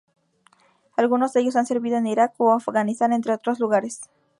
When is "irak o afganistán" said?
2.07-3.13